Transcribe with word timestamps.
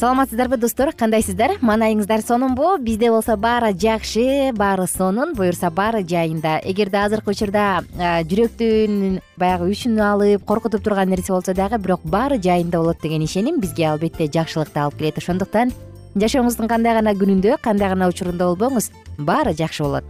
саламатсыздарбы 0.00 0.56
достор? 0.56 0.94
Кандайсыздар? 0.96 1.58
Маанайыңыздар 1.60 2.22
сонунбу 2.24 2.78
бизде 2.80 3.10
болсо 3.12 3.34
баары 3.36 3.74
жакшы 3.76 4.48
баары 4.56 4.86
сонун. 4.88 5.34
Буюрса 5.36 5.68
баары 5.70 6.00
жайында. 6.08 6.54
Эгерде 6.64 7.02
азыркы 7.02 7.34
учурда 7.34 7.82
жүрөктүн 7.98 9.18
баягы 9.36 9.68
үчүн 9.68 10.00
алып 10.00 10.46
коркутуп 10.48 10.86
турган 10.86 11.12
нерсе 11.12 11.34
болсо 11.34 11.52
дагы 11.52 11.76
бирок 11.76 12.00
баары 12.00 12.40
жайында 12.40 12.80
болот 12.80 13.02
деген 13.02 13.28
ишеним 13.28 13.60
бизге 13.60 13.90
албетте 13.90 14.24
жакшылыкты 14.24 14.80
алып 14.80 14.96
келет. 14.96 15.20
Ошондуктан 15.20 15.74
жашооңуздун 16.16 16.72
кандай 16.72 16.96
гана 16.96 17.12
күнүндө 17.12 17.60
кандай 17.60 17.92
гана 17.92 18.08
учурунда 18.08 18.48
болбоңуз 18.48 18.88
баары 19.18 19.52
жакшы 19.52 19.84
болот. 19.84 20.04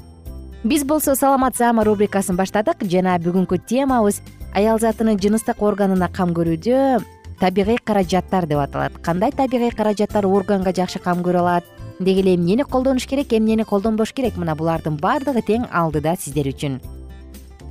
Биз 0.63 0.85
болсо 0.85 1.17
саламат 1.17 1.57
саама 1.57 1.83
рубрикасын 1.83 2.39
баштадык. 2.39 2.87
Жана 2.87 3.19
бүгүнкү 3.19 3.59
темабыз 3.67 4.23
аял 4.55 4.79
затынын 4.79 5.19
жыныстык 5.19 5.59
органына 5.59 6.07
кам 6.15 6.31
көрүүдө 6.31 7.01
табигый 7.41 7.79
каражаттар 7.83 8.47
деп 8.47 8.59
аталат. 8.59 8.99
Кандай 9.03 9.33
табигый 9.33 9.71
каражаттар 9.71 10.27
органга 10.27 10.73
жакшы 10.77 10.99
кам 11.01 11.25
көрө 11.25 11.41
алат? 11.41 11.65
Деги 11.99 12.21
эле 12.21 12.35
эмнени 12.37 12.63
колдонуш 12.63 13.07
керек 13.07 13.33
эмнени 13.33 13.65
колдонбош 13.65 14.13
керек? 14.13 14.37
Мына 14.37 14.55
булардын 14.55 14.97
баардыгы 15.01 15.43
тең 15.43 15.67
алдыда 15.73 16.17
сиздер 16.21 16.53
үчүн. 16.53 16.81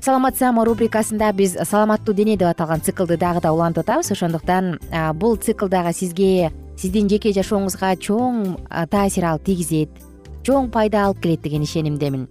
Саламат 0.02 0.38
саама 0.38 0.66
рубрикасында 0.66 1.32
биз 1.34 1.58
саламаттуу 1.70 2.16
дене 2.16 2.38
деп 2.38 2.50
аталган 2.50 2.82
циклды 2.82 3.18
дагы 3.18 3.42
да 3.42 3.54
улантып 3.54 3.84
атабыз. 3.88 4.12
Ошондуктан 4.12 4.80
бул 5.16 5.38
цикл 5.38 5.68
дагы 5.68 5.94
сизге 5.94 6.52
сиздин 6.78 7.10
жеке 7.12 7.34
жашооңузга 7.36 7.96
чоң 8.00 8.56
таасир 8.90 9.26
алып 9.34 9.50
тийгизет 9.50 9.90
чоң 10.48 10.70
пайда 10.72 11.10
алып 11.10 11.20
келет 11.26 11.42
деген 11.44 11.66
ишенимдемин 11.68 12.30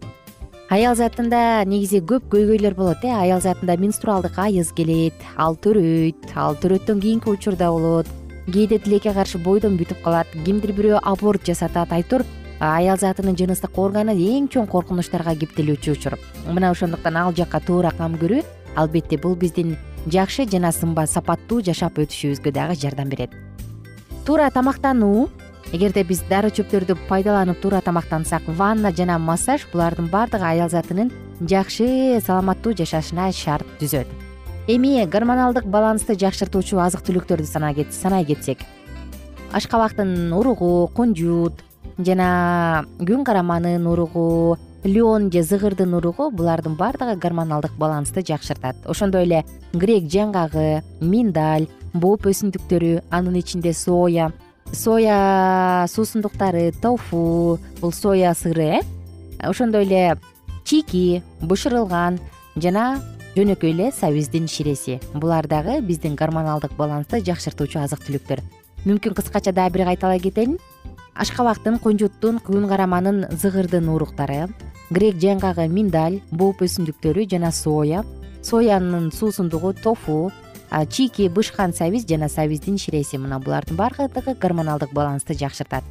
аял 0.69 0.95
затында 0.99 1.65
негизи 1.65 2.03
көп 2.05 2.27
көйгөйлөр 2.33 2.75
болот 2.77 3.05
э 3.05 3.09
аял 3.09 3.41
затында 3.41 3.79
менструалдык 3.81 4.37
айыз 4.37 4.73
келет 4.77 5.15
ал 5.37 5.57
төрөйт 5.57 6.35
ал 6.37 6.57
төрөйттөн 6.61 7.01
кийинки 7.01 7.31
учурда 7.31 7.71
болот. 7.73 8.07
Кээде 8.53 8.79
тилекке 8.79 9.15
каршы 9.15 9.39
бойдон 9.39 9.79
бүтүп 9.81 10.03
калат 10.05 10.29
кимдир 10.45 10.73
бирөө 10.77 11.01
аборт 11.03 11.45
жасатат 11.45 11.93
айтор 11.93 12.25
аял 12.61 12.99
затынын 12.99 13.37
жыныстык 13.37 13.79
органы 13.79 14.13
эң 14.13 14.49
чоң 14.53 14.69
коркунучтарга 14.69 15.35
кептелүүчү 15.41 15.93
учур. 15.93 16.19
Мына 16.47 16.71
ошондуктан 16.71 17.17
ал 17.17 17.33
жакка 17.33 17.61
туура 17.61 17.91
кам 17.97 18.17
көрүү 18.21 18.45
албетте 18.77 19.17
бул 19.17 19.37
биздин 19.37 19.77
жакшы 20.07 20.45
жана 20.45 20.73
сымбат 20.73 21.09
сапаттуу 21.11 21.63
жашап 21.63 21.99
өтүшүбүзгө 21.99 22.53
дагы 22.53 22.77
жардам 22.77 23.09
берет. 23.09 23.31
Туура 24.27 24.51
тамактануу 24.51 25.31
эгерде 25.73 26.05
биз 26.05 26.23
дары 26.31 26.49
чөптөрдү 26.55 26.97
пайдаланып 27.09 27.61
туура 27.61 27.83
тамактансак 27.85 28.47
ванна 28.47 28.93
жана 28.93 29.19
массаж 29.19 29.67
булардын 29.73 30.09
баардыгы 30.09 30.45
аял 30.45 30.71
затынын 30.73 31.13
жакшы 31.41 32.21
саламаттуу 32.25 32.73
жашашына 32.73 33.29
шарт 33.33 33.67
түзөт. 33.81 34.09
Эми 34.69 35.05
гормоналдык 35.05 35.67
балансты 35.69 36.17
жакшыртуучу 36.17 36.81
азык 36.81 37.05
түлүктөрдү 37.05 37.47
санай 37.47 38.25
кетсек 38.25 38.65
ашкабактын 39.53 40.33
уругу 40.33 40.89
кунжут 40.95 41.63
жана 41.99 42.85
күн 42.99 43.25
караманын 43.25 43.87
уругу 43.87 44.57
лен 44.85 45.31
же 45.33 45.43
зыгырдын 45.43 45.95
уругу 45.95 46.31
булардын 46.31 46.77
баардыгы 46.77 47.17
гормоналдык 47.17 47.73
балансты 47.79 48.23
жакшыртат. 48.23 48.77
Ошондой 48.87 49.25
эле 49.25 49.45
грек 49.73 50.05
жаңгагы 50.05 50.83
миндаль 51.01 51.69
бооп 51.95 52.29
өсүмдүктөрү 52.29 53.03
анын 53.11 53.41
ичинде 53.41 53.73
соя 53.73 54.33
соя 54.73 55.87
суусундуктары 55.89 56.73
тофу 56.73 57.59
бул 57.81 57.93
соя 57.93 58.35
сыры 58.35 58.81
э 58.81 58.81
ошондой 59.39 59.85
эле 59.85 60.19
чики 60.65 61.23
бышырылган 61.41 62.19
жана 62.57 63.03
жөнөкөй 63.37 63.71
эле 63.71 63.93
сабиздин 63.93 64.49
ширеси. 64.49 65.01
Булар 65.15 65.47
дагы 65.47 65.81
биздин 65.81 66.17
гормоналдык 66.17 66.73
балансты 66.77 67.21
жакшыртуучу 67.23 67.79
азык 67.79 68.03
түлүктөр. 68.07 68.43
Мүмкүн 68.85 69.15
кыскача 69.15 69.53
дагы 69.53 69.79
бир 69.79 69.85
кайталай 69.87 70.19
кетейин. 70.19 70.59
Ашкабактын 71.15 71.79
кунжуттун 71.79 72.39
күн 72.39 72.69
караманын 72.69 73.27
зыгырдын 73.31 73.89
уруктары 73.91 74.49
грек 74.91 75.19
жаңгагы 75.21 75.67
миндаль 75.69 76.21
бооп 76.31 76.63
өсүмдүктөрү 76.65 77.27
жана 77.29 77.51
соя 77.53 78.05
соянын 78.43 79.11
суусундугу 79.13 79.75
тофу 79.83 80.31
чийки 80.91 81.29
бышкан 81.29 81.73
сабиз 81.73 82.07
жана 82.07 82.29
сабиздин 82.29 82.79
ширеси. 82.79 83.17
Мына 83.17 83.39
булардын 83.39 83.77
баардыгы 83.77 84.35
гормоналдык 84.35 84.93
балансты 84.93 85.35
жакшыртат. 85.35 85.85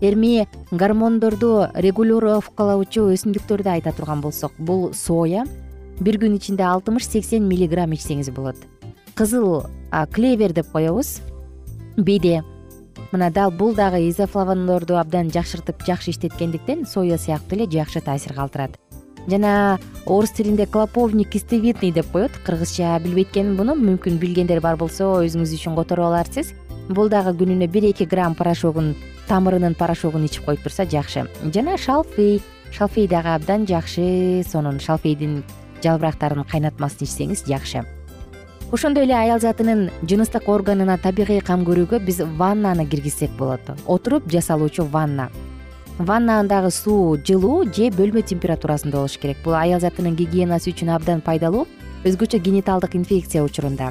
Эми 0.00 0.46
гормондорду 0.70 1.68
регулировкалоочу 1.74 3.08
өсүмдүктөрдү 3.14 3.68
айта 3.68 3.92
турган 3.92 4.20
болсок 4.20 4.52
бул 4.58 4.92
соя 4.94 5.44
бир 5.98 6.20
күн 6.22 6.36
ичинде 6.36 6.62
алтымыш 6.62 7.08
сексен 7.08 7.48
миллиграмм 7.48 7.92
ичсеңиз 7.96 8.30
болот. 8.30 8.56
Кызыл 9.14 9.66
клевер 10.12 10.52
деп 10.52 10.70
коебуз. 10.70 11.18
Беде 11.96 12.44
мына 13.10 13.30
дал 13.30 13.50
бул 13.50 13.74
дагы 13.74 14.08
изофлавондорду 14.08 14.98
абдан 14.98 15.30
жакшыртып 15.34 15.82
жакшы 15.86 16.10
иштеткендиктен 16.10 16.86
соя 16.86 17.18
сыяктуу 17.18 17.58
эле 17.58 17.70
жакшы 17.70 18.00
таасир 18.00 18.34
калтырат 18.34 18.78
жана 19.28 19.78
орус 20.06 20.30
тилинде 20.30 20.66
клоповник 20.66 21.30
кистовидный 21.30 21.92
деп 21.92 22.10
коет 22.12 22.32
кыргызча 22.44 22.98
билбейт 23.04 23.28
экенмин 23.30 23.56
буну 23.56 23.74
мүмкүн 23.76 24.18
билгендер 24.18 24.60
бар 24.60 24.76
болсо 24.76 25.20
өзүңүз 25.24 25.52
үчүн 25.54 25.76
которуп 25.76 26.08
аларсыз. 26.08 26.54
Бул 26.88 27.10
дагы 27.12 27.34
күнүнө 27.36 27.68
бир 27.68 27.84
эки 27.90 28.06
грамм 28.08 28.34
порошогун 28.34 28.94
тамырынын 29.28 29.74
порошогун 29.76 30.24
ичип 30.24 30.46
коюп 30.46 30.62
турса 30.64 30.86
жакшы. 30.88 31.26
Жана 31.54 31.76
шалфей 31.76 32.40
шалфей 32.72 33.06
дагы 33.06 33.34
абдан 33.34 33.66
жакшы 33.66 34.42
сонун 34.48 34.80
шалфейдин 34.80 35.42
жалбырактарын 35.84 36.48
кайнатмасын 36.48 37.04
ичсеңиз 37.04 37.44
жакшы. 37.46 37.84
Ошондой 38.72 39.04
эле 39.04 39.14
аял 39.16 39.40
затынын 39.40 39.90
жыныстык 40.08 40.48
органына 40.48 40.98
табигый 41.00 41.40
кам 41.40 41.64
көрүүгө 41.64 42.00
биз 42.04 42.20
ваннаны 42.36 42.84
киргизсек 42.86 43.30
болот. 43.36 43.60
Отуруп 43.86 44.28
жасалуучу 44.32 44.84
ванна 44.84 45.30
ваннадагы 45.98 46.70
суу 46.70 47.18
жылуу 47.18 47.64
же 47.74 47.90
бөлмө 47.90 48.22
температурасында 48.22 48.98
болуш 48.98 49.18
керек. 49.18 49.38
Бул 49.44 49.54
аял 49.58 49.80
затынын 49.82 50.14
гигиенасы 50.16 50.70
үчүн 50.70 50.94
абдан 50.94 51.20
пайдалуу 51.20 51.66
өзгөчө 52.06 52.38
гениталдык 52.38 52.94
инфекция 52.94 53.42
учурунда. 53.42 53.90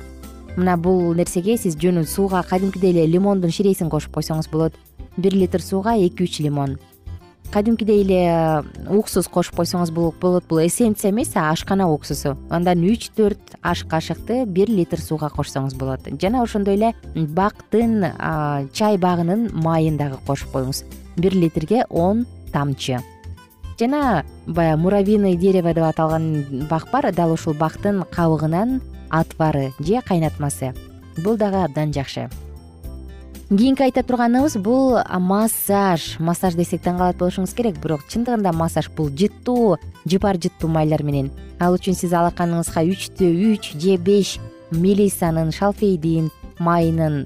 Мына 0.55 0.77
бул 0.77 1.13
нерсеге 1.13 1.57
сиз 1.57 1.75
жөн 1.75 2.05
сууга 2.07 2.43
кадимкидей 2.47 2.91
эле 2.95 3.05
лимондун 3.05 3.51
ширесин 3.51 3.89
кошуп 3.89 4.15
койсоңуз 4.15 4.49
болот. 4.49 4.73
Бир 5.17 5.35
литр 5.35 5.61
сууга 5.61 5.97
эки 5.97 6.23
үч 6.23 6.39
лимон 6.39 6.77
кадимкидей 7.51 8.01
эле 8.03 8.63
уксус 8.89 9.27
кошуп 9.27 9.57
койсоңуз 9.59 9.91
болот 9.91 10.45
бул 10.49 10.59
эссенция 10.63 11.11
эмес 11.11 11.31
ашкана 11.35 11.87
уксусу. 11.91 12.35
Андан 12.49 12.83
үч 12.83 13.09
төрт 13.15 13.57
аш 13.61 13.83
кашыкты 13.83 14.45
бир 14.45 14.69
литр 14.69 14.99
сууга 15.01 15.29
кошсоңуз 15.33 15.75
болот. 15.75 16.07
Жана 16.21 16.43
ошондой 16.43 16.75
эле 16.75 16.93
бактын 17.15 18.11
чай 18.73 18.97
багынын 18.97 19.49
майын 19.53 19.97
дагы 19.97 20.17
кошуп 20.25 20.51
коюңуз. 20.55 20.83
Бир 21.17 21.35
литрге 21.35 21.85
он 21.89 22.25
тамчы. 22.53 22.99
Жана 23.79 24.25
баягы 24.45 24.81
муравьиный 24.81 25.35
дерево 25.35 25.73
деп 25.73 25.83
аталган 25.83 26.67
бак 26.69 26.89
бар. 26.91 27.11
Дал 27.13 27.33
ушул 27.33 27.53
бактын 27.53 28.03
кабыгынан 28.11 28.81
отвары 29.09 29.71
же 29.79 30.01
кайнатмасы. 30.01 30.73
Бул 31.23 31.37
дагы 31.37 31.63
абдан 31.63 31.93
жакшы 31.93 32.29
кийинки 33.49 33.81
айта 33.81 34.03
турганыбыз 34.03 34.57
бул 34.59 34.97
массаж. 35.19 36.17
Массаж 36.19 36.57
десек 36.59 36.81
таң 36.83 36.97
калат 36.99 37.17
болушуңуз 37.19 37.53
керек 37.55 37.77
бирок 37.79 38.03
чындыгында 38.11 38.51
массаж 38.51 38.89
бул 38.91 39.07
жыттуу 39.07 39.77
жыпар 40.03 40.35
жыттуу 40.35 40.67
майлар 40.67 41.03
менен. 41.03 41.31
Ал 41.59 41.77
үчүн 41.77 41.95
сиз 41.95 42.11
алаканыңызга 42.11 42.83
үчтө 42.91 43.29
үч 43.53 43.71
же 43.79 43.95
беш 43.97 44.35
мелисанын 44.71 45.53
шалфейдин 45.55 46.27
майынын 46.59 47.23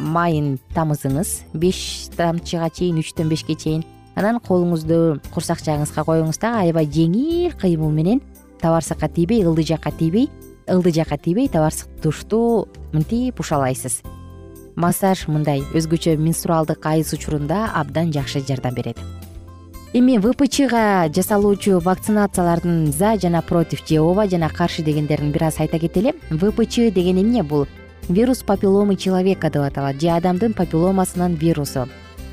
майын 0.00 0.56
тамызыңыз. 0.72 1.34
Беш 1.52 2.08
тамчыга 2.16 2.70
чейин 2.72 3.02
үчтөн 3.04 3.28
бешке 3.28 3.54
чейин. 3.54 3.84
Анан 4.16 4.40
колуңузду 4.40 5.20
курсак 5.34 5.60
жагыңызга 5.60 6.06
коюңуз 6.08 6.40
дагы 6.40 6.64
аябай 6.64 6.88
жеңил 6.88 7.52
кыймыл 7.60 7.92
менен 7.92 8.22
табарсакка 8.62 9.08
тийбей 9.08 9.44
ылдый 9.44 9.68
жакка 9.68 9.92
тийбей 9.92 10.30
ылдый 10.66 10.92
жакка 10.92 11.18
тийбей 11.18 11.48
табарсак 11.48 11.88
тушту 12.02 12.68
мынтип 12.92 13.38
ушалайсыз 13.38 14.02
массаж 14.78 15.26
мындай 15.26 15.64
өзгөчө 15.74 16.14
менструалдык 16.22 16.86
айыз 16.86 17.12
учурунда 17.12 17.66
абдан 17.74 18.12
жакшы 18.14 18.40
жардам 18.46 18.74
берет. 18.74 18.98
Эми 19.92 20.18
впчга 20.22 21.08
жасалуучу 21.08 21.80
вакцинациялардын 21.80 22.92
за 22.92 23.18
жана 23.18 23.42
против 23.42 23.82
же 23.88 24.00
ооба 24.00 24.28
жана 24.28 24.48
каршы 24.48 24.82
дегендерин 24.82 25.32
бир 25.32 25.44
аз 25.44 25.60
айта 25.60 25.78
кетели 25.78 26.14
впч 26.30 26.92
деген 26.94 27.20
эмне? 27.20 27.42
Бул 27.42 27.66
вирус 28.08 28.42
папилломы 28.42 28.96
человека 28.96 29.50
деп 29.50 29.62
аталат 29.62 30.00
же 30.00 30.08
адамдын 30.08 30.54
папилломасынын 30.54 31.34
вирусу 31.34 31.88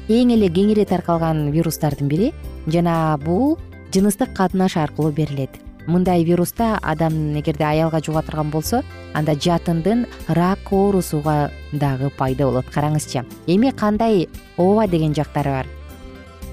эң 0.08 0.32
эле 0.36 0.48
кеңири 0.48 0.86
таркалган 0.86 1.50
вирустардын 1.52 2.08
бири 2.08 2.34
жана 2.68 3.18
бул 3.24 3.58
жыныстык 3.94 4.34
катнаш 4.34 4.78
аркылуу 4.78 5.12
берилет 5.12 5.50
мындай 5.88 6.24
вируста 6.24 6.78
адам 6.82 7.38
эгерде 7.40 7.64
аялга 7.64 8.02
жуга 8.04 8.22
турган 8.22 8.50
болсо 8.52 8.84
анда 9.14 9.36
жатындын 9.36 10.06
рак 10.28 10.72
оорусуга 10.72 11.52
дагы 11.72 12.10
пайда 12.10 12.46
болот. 12.46 12.66
Караңызчы 12.74 13.26
эми 13.48 13.72
кандай 13.72 14.28
ооба 14.58 14.88
деген 14.88 15.14
жактары 15.14 15.50
бар? 15.50 15.68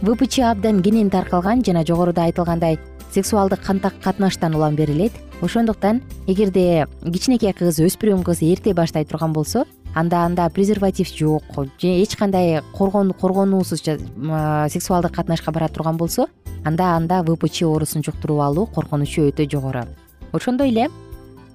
Впч 0.03 0.41
абдан 0.41 0.83
кенен 0.83 1.11
таркалган 1.11 1.65
жана 1.65 1.85
жогоруда 1.87 2.25
айтылгандай 2.25 2.79
сексуалдык 3.13 3.61
кантак 3.61 3.95
катнаштан 4.03 4.55
улам 4.55 4.75
берилет. 4.75 5.13
Ошондуктан 5.41 6.03
эгерде 6.27 6.87
кичинекей 7.05 7.53
кыз 7.53 7.81
өспүрүм 7.81 8.23
кыз 8.25 8.43
эрте 8.43 8.75
баштай 8.75 9.05
турган 9.05 9.33
болсо 9.33 9.65
анда 9.95 10.25
анда 10.25 10.49
презерватив 10.51 11.09
жок. 11.09 11.43
Же 11.81 11.89
эч 12.03 12.17
кандай 12.17 12.63
коргонуусуз 12.73 13.83
сексуалдык 13.83 15.13
катнашка 15.13 15.53
бара 15.53 15.69
турган 15.69 15.97
болсо 15.97 16.27
анда 16.65 16.97
анда 16.97 17.23
впч 17.23 17.63
оорусун 17.63 18.03
жуктуруп 18.03 18.41
алуу 18.41 18.67
коркунучу 18.67 19.29
өтө 19.29 19.49
жогору. 19.51 19.85
Ошондой 20.33 20.71
эле 20.71 20.89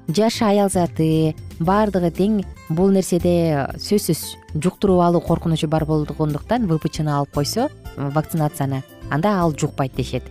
жаш 0.08 0.42
аял 0.42 0.70
заты 0.70 1.36
баардыгы 1.60 2.12
тең 2.12 2.46
бул 2.70 2.92
нерседе 2.92 3.68
сөзсүз 3.78 4.38
жуктуруп 4.54 5.02
алуу 5.02 5.22
коркунучу 5.22 5.68
бар 5.68 5.86
болгондуктан 5.86 6.68
впчны 6.68 7.10
алып 7.10 7.34
койсо 7.34 7.70
вакцинацияны 7.98 8.84
анда 9.10 9.40
ал 9.42 9.56
жукпайт 9.58 9.96
дешет. 9.96 10.24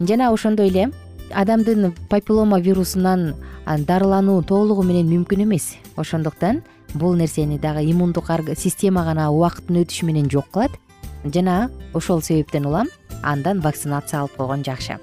Жана 0.00 0.32
ошондой 0.32 0.68
эле 0.68 0.90
адамдын 1.32 1.94
папиллома 2.10 2.60
вирусунан 2.60 3.34
дарылануу 3.66 4.42
толугу 4.42 4.82
менен 4.82 5.08
мүмкүн 5.08 5.42
эмес. 5.42 5.76
Ошондуктан 5.96 6.62
бул 6.98 7.14
нерсени 7.14 7.58
дагы 7.58 7.84
иммундук 7.90 8.30
система 8.56 9.04
гана 9.04 9.30
убакыттын 9.30 9.82
өтүшү 9.82 10.06
менен 10.06 10.30
жок 10.30 10.50
кылат. 10.50 10.70
Жана 11.24 11.70
ошол 11.94 12.22
себептен 12.22 12.66
улам 12.66 12.88
андан 13.22 13.60
вакцинация 13.60 14.20
алып 14.20 14.36
койгон 14.36 14.64
жакшы. 14.64 14.98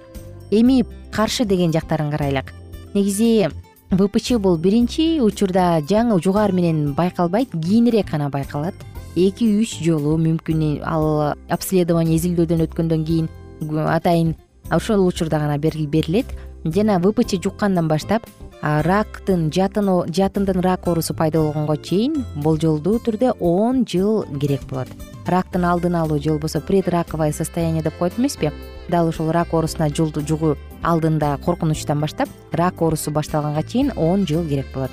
Эми 0.52 0.86
каршы 1.12 1.46
деген 1.46 1.72
жактарын 1.72 2.12
карайлык. 2.12 2.54
Негизи 2.94 3.50
впч 3.92 4.38
бул 4.38 4.58
биринчи 4.58 5.20
учурда 5.22 5.82
жаңы 5.82 6.22
жугаар 6.22 6.52
менен 6.52 6.94
байкалбайт 6.94 7.52
кийинирээк 7.52 8.12
гана 8.12 8.30
байкалат. 8.30 8.76
Эки 9.16 9.46
үч 9.46 9.84
жолу 9.84 10.18
мүмкүн 10.18 10.82
ал 10.86 11.36
обследование 11.50 12.18
изилдөөдөн 12.18 12.66
өткөндөн 12.66 13.06
кийин 13.06 13.30
атайын 13.62 14.36
ошол 14.72 15.06
учурда 15.06 15.40
гана 15.40 15.58
берилет 15.58 16.26
жана 16.64 17.00
впч 17.00 17.42
жуккандан 17.44 17.88
баштап 17.88 18.24
рактын 18.62 19.50
жатындын 19.52 20.62
рак 20.64 20.88
оорусу 20.88 21.14
пайда 21.14 21.42
болгонго 21.42 21.76
чейин 21.76 22.24
болжолдуу 22.36 23.00
түрдө 23.04 23.34
он 23.40 23.84
жыл 23.86 24.24
керек 24.40 24.64
болот. 24.70 24.88
Рактын 25.28 25.66
алдын 25.66 25.96
алуу 25.96 26.20
же 26.20 26.30
болбосо 26.30 26.62
предраковое 26.62 27.34
состояние 27.34 27.84
деп 27.84 27.98
коет 27.98 28.18
эмеспи? 28.18 28.52
Дал 28.88 29.08
ушул 29.08 29.32
рак 29.32 29.54
оорусуна 29.54 29.90
жугуу 29.90 30.56
алдында 30.82 31.38
коркунучтан 31.44 32.00
баштап 32.00 32.30
рак 32.52 32.82
оорусу 32.82 33.12
башталганга 33.12 33.64
чейин 33.64 33.92
он 33.98 34.26
жыл 34.26 34.48
керек 34.48 34.68
болот. 34.74 34.92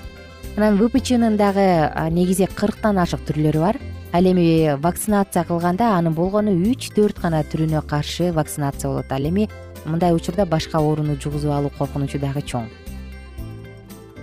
Анан 0.57 0.77
впчнын 0.77 1.37
дагы 1.37 1.93
негизи 2.11 2.47
кырктан 2.47 2.99
ашык 2.99 3.23
түрлөрү 3.27 3.61
бар. 3.61 3.79
Ал 4.13 4.27
эми 4.27 4.75
вакцинация 4.83 5.45
кылганда 5.45 5.95
анын 5.95 6.13
болгону 6.13 6.51
үч 6.51 6.91
төрт 6.91 7.21
гана 7.23 7.45
түрүнө 7.47 7.87
каршы 7.87 8.33
вакцинация 8.33 8.91
болот. 8.91 9.13
Ал 9.13 9.23
эми 9.23 9.49
мындай 9.85 10.15
учурда 10.15 10.47
башка 10.47 10.79
ооруну 10.79 11.17
жугузуп 11.21 11.51
алуу 11.51 11.71
коркунучу 11.79 12.19
дагы 12.19 12.43
чоң. 12.43 12.69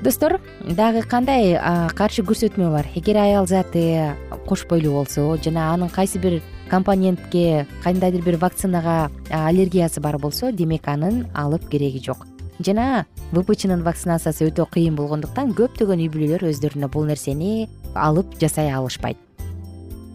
Достор 0.03 0.39
дагы 0.61 1.01
кандай 1.01 1.57
каршы 1.97 2.21
көрсөтмө 2.21 2.69
бар? 2.71 2.85
Эгер 2.95 3.17
аял 3.17 3.47
заты 3.47 4.13
кош 4.45 4.67
бойлуу 4.69 4.93
болсо 4.93 5.37
жана 5.43 5.73
анын 5.73 5.89
кайсы 5.89 6.19
бир 6.19 6.41
компонентке 6.69 7.65
кандайдыр 7.83 8.21
бир 8.21 8.37
вакцинага 8.37 9.09
аллергиясы 9.29 10.01
бар 10.01 10.19
болсо 10.19 10.51
демек 10.51 10.87
анын 10.87 11.25
алып 11.33 11.67
кереги 11.69 12.03
жок. 12.03 12.27
Жана 12.59 13.05
впчнын 13.31 13.83
вакцинациясы 13.85 14.47
өтө 14.49 14.65
кыйын 14.69 14.95
болгондуктан 14.97 15.53
көптөгөн 15.57 16.05
үй 16.05 16.09
бүлөлөр 16.13 16.49
өздөрүнө 16.49 16.89
бул 16.93 17.05
нерсени 17.05 17.69
алып 17.93 18.37
жасай 18.41 18.71
алышпайт 18.73 19.17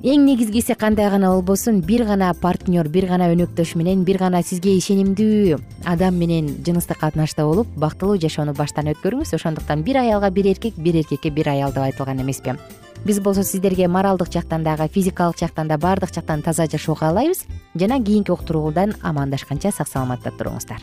эң 0.02 0.24
негизгиси 0.26 0.74
кандай 0.74 1.06
гана 1.10 1.28
болбосун? 1.30 1.78
Бир 1.86 2.02
гана 2.02 2.32
партнер 2.34 2.88
бир 2.90 3.06
гана 3.06 3.28
өнөктөш 3.30 3.76
менен 3.78 4.02
бир 4.02 4.18
гана 4.18 4.40
сизге 4.42 4.72
ишенимдүү 4.74 5.60
адам 5.86 6.18
менен 6.18 6.48
жыныстык 6.66 6.98
катнашта 6.98 7.44
болуп 7.46 7.70
бактылуу 7.78 8.16
жашоону 8.18 8.50
баштан 8.58 8.90
өткөрүңүз. 8.90 9.30
Ошондуктан 9.38 9.84
бир 9.86 10.00
аялга 10.02 10.30
бир 10.30 10.48
эркек 10.50 10.74
бир 10.74 10.98
эркекке 11.04 11.30
бир 11.30 11.52
аял 11.54 11.70
деп 11.70 11.86
айтылган 11.86 12.18
эмеспи. 12.18 12.56
Биз 13.04 13.20
болсо 13.20 13.44
сиздерге 13.44 13.86
моралдык 13.86 14.32
жактан 14.32 14.64
дагы 14.64 14.88
физикалык 14.88 15.38
жактан 15.38 15.68
да 15.68 15.78
баардык 15.78 16.12
жактан 16.12 16.42
таза 16.42 16.66
жашоо 16.66 16.96
каалайбыз 16.96 17.46
жана 17.74 18.02
кийинки 18.02 18.30
уктуруудан 18.30 18.94
амандашканча 19.02 19.70
сак 19.70 19.86
саламатта 19.86 20.34
туруңуздар 20.34 20.82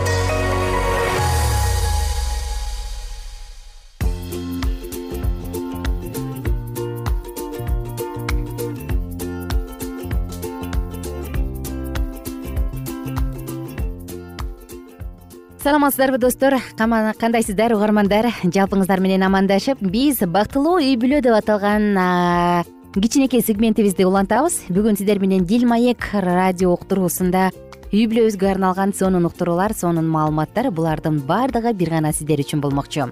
саламатсыздарбы 15.61 16.17
достор? 16.17 16.55
Кандайсыздар 16.77 17.75
угармандар? 17.75 18.31
Жалпыңыздар 18.41 18.99
менен 18.99 19.21
амандашып 19.27 19.81
биз 19.93 20.23
бактылуу 20.25 20.79
үй 20.81 20.95
бүлө 20.97 21.19
деп 21.21 21.35
аталган 21.37 22.65
кичинекей 22.95 23.43
сегментибизди 23.45 24.05
улантабыз. 24.07 24.57
Бүгүн 24.73 24.97
сиздер 24.97 25.19
менен 25.21 25.45
дил 25.45 25.67
маек 25.69 26.07
радио 26.13 26.73
уктуруусунда 26.73 27.51
үй 27.91 28.07
бүлөбүзгө 28.09 28.49
арналган 28.55 28.93
сонун 28.97 29.27
уктуруулар 29.29 29.75
сонун 29.77 30.09
маалыматтар 30.09 30.71
булардын 30.71 31.21
баардыгы 31.29 31.75
бир 31.77 31.93
гана 31.93 32.11
сиздер 32.11 32.41
үчүн 32.41 32.63
болмокчу. 32.63 33.11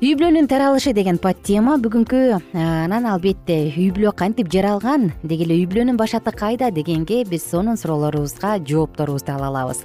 Үй 0.00 0.16
бүлөнүн 0.16 0.50
таралышы 0.50 0.96
деген 0.96 1.20
под 1.20 1.44
тема 1.46 1.76
бүгүнкү 1.78 2.40
анан 2.56 3.06
албетте 3.06 3.68
үй 3.76 3.92
бүлө 3.94 4.16
кантип 4.16 4.50
жаралган? 4.50 5.12
Деги 5.22 5.46
эле 5.46 5.60
үй 5.60 5.70
бүлөнүн 5.70 6.00
башаты 6.00 6.34
кайда? 6.34 6.72
Дегенге 6.74 7.22
биз 7.28 7.46
сонун 7.52 7.78
суроолорубузга 7.78 8.58
жоопторубузду 8.64 9.36
ала 9.36 9.52
алабыз 9.52 9.84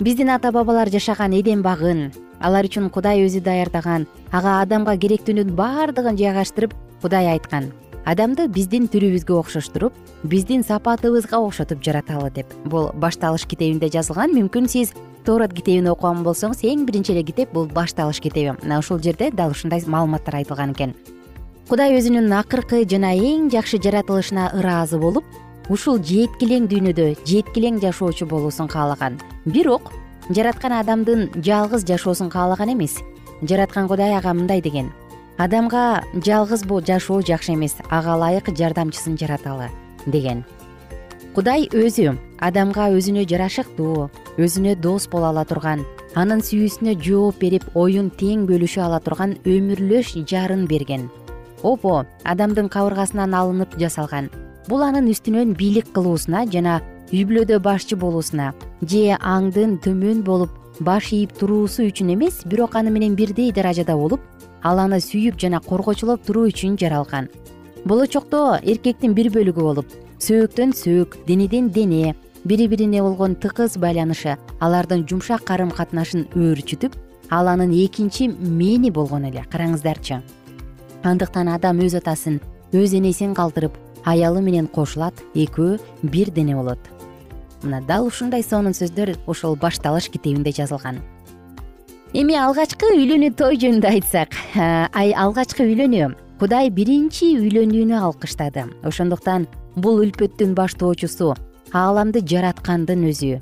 биздин 0.00 0.30
ата 0.30 0.52
бабалар 0.52 0.88
жашаган 0.90 1.32
эдем 1.34 1.62
багын 1.62 2.12
алар 2.40 2.66
үчүн 2.68 2.86
кудай 2.94 3.24
өзү 3.26 3.40
даярдаган 3.42 4.06
ага 4.30 4.60
адамга 4.62 4.94
керектүүнүн 4.94 5.56
баардыгын 5.58 6.18
жайгаштырып 6.18 6.74
кудай 7.02 7.26
айткан. 7.32 7.72
Адамды 8.06 8.46
биздин 8.48 8.86
түрүбүзгө 8.88 9.34
окшоштуруп 9.40 9.92
биздин 10.22 10.62
сапатыбызга 10.62 11.40
окшотуп 11.42 11.82
жараталы 11.82 12.30
деп. 12.30 12.46
Бул 12.64 12.92
башталыш 12.94 13.44
китебинде 13.50 13.90
жазылган 13.90 14.32
мүмкүн 14.36 14.68
сиз 14.70 14.94
тоорот 15.26 15.52
китебин 15.52 15.90
окуган 15.90 16.22
болсоңуз 16.22 16.62
эң 16.62 16.86
биринчи 16.86 17.12
эле 17.12 17.24
китеп 17.26 17.52
бул 17.52 17.66
башталыш 17.66 18.22
китеби. 18.22 18.54
Мына 18.62 18.78
ушул 18.78 19.02
жерде 19.02 19.32
дал 19.32 19.50
ушундай 19.50 19.82
маалыматтар 19.84 20.38
айтылган 20.40 20.72
экен. 20.78 20.94
Кудай 21.68 21.98
өзүнүн 21.98 22.32
акыркы 22.38 22.86
жана 22.88 23.12
эң 23.12 23.50
жакшы 23.50 23.82
жаратылышына 23.82 24.52
ыраазы 24.54 24.96
болуп 24.96 25.24
ушул 25.68 25.98
жеткилең 26.00 26.66
дүйнөдө 26.70 27.08
жеткилең 27.28 27.78
жашоочу 27.82 28.26
болуусун 28.28 28.68
каалаган. 28.72 29.18
Бирок 29.44 29.92
жараткан 30.32 30.72
адамдын 30.80 31.28
жалгыз 31.44 31.84
жашоосун 31.88 32.30
каалаган 32.30 32.72
эмес. 32.72 32.98
Жараткан 33.42 33.88
кудай 33.88 34.16
ага 34.16 34.32
мындай 34.32 34.62
деген. 34.62 34.90
Адамга 35.36 36.02
жалгыз 36.14 36.64
жашоо 36.86 37.20
жакшы 37.22 37.52
эмес 37.52 37.76
ага 37.90 38.16
ылайык 38.16 38.48
жардамчысын 38.56 39.18
жараталы 39.18 39.68
деген. 40.06 40.44
Кудай 41.34 41.68
өзү 41.68 42.16
адамга 42.40 42.88
өзүнө 42.90 43.28
жарашыктуу 43.28 44.10
өзүнө 44.38 44.74
дос 44.80 45.06
боло 45.06 45.28
ала 45.28 45.44
турган 45.44 45.84
анын 46.16 46.40
сүйүүсүнө 46.40 46.96
жооп 47.04 47.38
берип 47.38 47.64
оюн 47.76 48.10
тең 48.10 48.48
бөлүшө 48.48 48.82
ала 48.82 48.98
турган 48.98 49.36
өмүрлөш 49.44 50.16
жарын 50.26 50.66
берген. 50.66 51.10
Опо 51.62 52.06
адамдын 52.24 52.68
кабыргасынан 52.72 53.34
алынып 53.34 53.78
жасалган 53.78 54.30
бул 54.68 54.82
анын 54.84 55.08
үстүнөн 55.08 55.54
бийлик 55.56 55.92
кылуусуна 55.96 56.44
жана 56.52 56.78
үй 57.08 57.22
бүлөдө 57.24 57.56
башчы 57.64 57.96
болуусуна 57.96 58.50
же 58.82 59.16
аңдын 59.16 59.78
төмөн 59.84 60.20
болуп 60.26 60.52
баш 60.84 61.08
ийип 61.16 61.32
туруусу 61.38 61.86
үчүн 61.88 62.12
эмес 62.14 62.42
бирок 62.44 62.76
аны 62.76 62.92
менен 62.92 63.14
бирдей 63.16 63.52
даражада 63.52 63.96
болуп 63.96 64.20
ал 64.62 64.78
аны 64.82 65.00
сүйүп 65.00 65.38
жана 65.40 65.60
коргочулоп 65.64 66.26
туруу 66.26 66.50
үчүн 66.50 66.76
жаралган. 66.76 67.30
Болочокто 67.84 68.58
эркектин 68.62 69.14
бир 69.16 69.32
бөлүгү 69.32 69.64
болуп 69.70 69.96
сөөктөн 70.20 70.76
сөөк 70.76 71.16
денеден 71.26 71.70
дене 71.72 72.14
бири 72.44 72.68
бирине 72.68 73.00
болгон 73.02 73.36
тыкыз 73.40 73.78
байланышы 73.80 74.36
алардын 74.60 75.06
жумшак 75.08 75.44
карым 75.48 75.70
катнашын 75.70 76.28
өөрчүтүп 76.34 76.92
ал 77.30 77.48
анын 77.48 77.72
экинчи 77.72 78.28
мени 78.28 78.90
болгон 78.90 79.24
эле 79.32 79.44
караңыздарчы. 79.48 80.20
Андыктан 81.04 81.48
адам 81.48 81.80
өз 81.80 81.96
атасын 81.96 82.40
өз 82.72 82.94
энесин 82.94 83.34
калтырып 83.34 83.72
аялы 84.04 84.42
менен 84.42 84.66
кошулат 84.66 85.14
экөө 85.34 85.78
бир 86.02 86.30
дене 86.30 86.56
болот. 86.56 86.78
Мына 87.62 87.80
дал 87.82 88.06
ушундай 88.06 88.42
сонун 88.42 88.74
сөздөр 88.74 89.16
ушул 89.26 89.56
башталыш 89.56 90.08
китебинде 90.10 90.52
жазылган. 90.52 91.00
Эми 92.14 92.36
алгачкы 92.38 92.94
үйлөнүү 92.94 93.34
той 93.36 93.58
жөнүндө 93.60 93.88
айтсак 93.90 94.36
алгачкы 94.94 95.66
үйлөнүү 95.66 96.14
кудай 96.40 96.70
биринчи 96.70 97.34
үйлөнүүнү 97.36 97.98
алкыштады. 97.98 98.68
Ошондуктан 98.86 99.48
бул 99.76 100.00
үлпөттүн 100.04 100.54
баштоочусу 100.54 101.34
ааламды 101.74 102.22
жараткандын 102.22 103.02
өзү. 103.10 103.40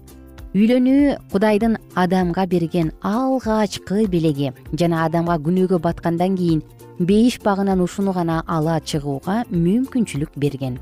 Үйлөнүү 0.56 1.18
кудайдын 1.30 1.76
адамга 1.94 2.46
берген 2.48 2.90
алгачкы 3.04 4.06
белеги 4.08 4.54
жана 4.72 5.04
адамга 5.04 5.36
күнөөгө 5.36 5.78
баткандан 5.84 6.38
кийин 6.38 6.62
бейиш 6.98 7.38
багынан 7.44 7.80
ушуну 7.80 8.12
гана 8.12 8.42
ала 8.46 8.80
чыгууга 8.80 9.44
мүмкүнчүлүк 9.52 10.32
берген. 10.36 10.78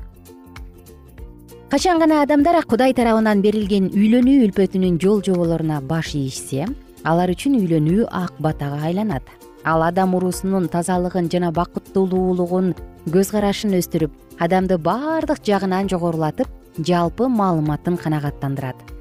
Качан 1.69 1.99
гана 1.99 2.21
адамдар 2.23 2.61
кудай 2.63 2.93
тарабынан 2.93 3.41
берилген 3.41 3.91
үйлөнүү 3.91 4.47
үлпөтүнүн 4.47 4.99
жол 5.01 5.21
жоболоруна 5.25 5.81
баш 5.81 6.13
ийишсе 6.15 6.67
алар 7.03 7.33
үчүн 7.35 7.59
үйлөнүү 7.59 8.07
ак 8.11 8.33
батага 8.39 8.79
айланат. 8.87 9.23
Ал 9.65 9.83
адам 9.83 10.15
уруусунун 10.15 10.69
тазалыгын 10.69 11.29
жана 11.29 11.51
бакыттуулуулугун 11.51 12.75
көз 13.11 13.33
карашын 13.33 13.75
өстүрүп 13.81 14.13
адамды 14.39 14.77
баардык 14.77 15.43
жагынан 15.43 15.89
жогорулатып 15.89 16.47
жалпы 16.79 17.27
маалыматын 17.27 17.97
канагаттандырат 17.97 18.94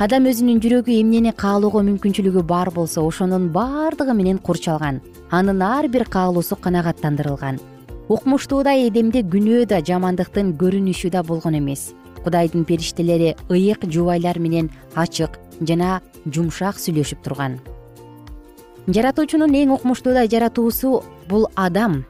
адам 0.00 0.24
өзүнүн 0.30 0.62
жүрөгү 0.64 0.94
эмнени 0.96 1.30
каалоого 1.36 1.82
мүмкүнчүлүгү 1.84 2.40
бар 2.48 2.70
болсо 2.72 3.02
ошонун 3.04 3.50
баардыгы 3.52 4.14
менен 4.16 4.38
курчалган 4.40 5.02
анын 5.30 5.60
ар 5.60 5.88
бир 5.92 6.06
каалоосу 6.08 6.56
канагаттандырылган. 6.56 7.60
Укмуштууда 8.08 8.72
эдемде 8.86 9.20
күнөө 9.20 9.66
да 9.68 9.82
жамандыктын 9.84 10.54
көрүнүшү 10.56 11.12
да 11.12 11.22
болгон 11.22 11.58
эмес. 11.60 11.92
Кудайдын 12.24 12.64
периштелери 12.64 13.36
ыйык 13.50 13.84
жубайлар 13.92 14.38
менен 14.40 14.70
ачык 14.96 15.36
жана 15.60 16.00
жумшак 16.24 16.80
сүйлөшүп 16.80 17.20
турган. 17.20 17.60
Жаратуучунун 18.88 19.52
эң 19.52 19.76
укмуштуудай 19.76 20.32
жаратуусу 20.32 21.02
бул 21.28 21.50
адам. 21.56 22.06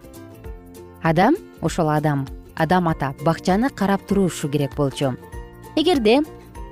Адам 1.03 1.35
ошол 1.61 1.91
адам. 1.91 2.29
Адам 2.55 2.87
ата. 2.87 3.17
Бакчаны 3.25 3.69
карап 3.71 4.07
турушу 4.07 4.49
керек 4.49 4.77
болчу. 4.77 5.17
Эгерде 5.75 6.21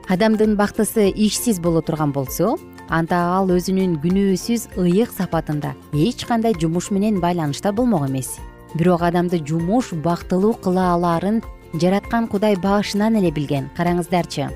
адамдын 0.08 0.56
бактысы 0.56 1.10
ишсиз 1.12 1.58
боло 1.60 1.82
турган 1.84 2.14
болсо 2.16 2.54
анда 2.88 3.18
ал 3.36 3.50
өзүнүн 3.52 3.98
күнөөсүз 4.00 4.62
ыйык 4.80 5.10
сапатында 5.12 5.74
эч 5.92 6.24
кандай 6.24 6.56
жумуш 6.56 6.88
менен 6.90 7.20
байланышта 7.20 7.72
болмок 7.72 8.08
эмес. 8.08 8.38
Бирок 8.74 9.02
адамды 9.02 9.42
жумуш 9.44 9.92
бактылуу 9.92 10.54
кыла 10.54 10.94
алаарын 10.94 11.42
жараткан 11.74 12.26
кудай 12.26 12.56
башынан 12.56 13.20
эле 13.20 13.30
билген. 13.30 13.68
Караңыздарчы. 13.76 14.48